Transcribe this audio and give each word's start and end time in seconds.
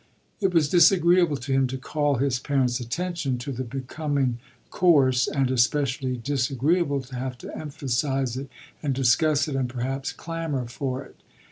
It 0.39 0.51
was 0.51 0.67
disagreeable 0.67 1.37
to 1.37 1.51
him 1.53 1.67
to 1.67 1.77
call 1.77 2.15
his 2.15 2.39
parent's 2.39 2.79
attention 2.79 3.37
to 3.37 3.51
the 3.51 3.63
becoming 3.63 4.39
course, 4.71 5.27
and 5.27 5.51
especially 5.51 6.17
disagreeable 6.17 7.01
to 7.03 7.15
have 7.15 7.37
to 7.37 7.55
emphasise 7.55 8.35
it 8.35 8.49
and 8.81 8.95
discuss 8.95 9.47
it 9.47 9.55
and 9.55 9.69
perhaps 9.69 10.11
clamour 10.11 10.65
for 10.67 11.03
it. 11.05 11.17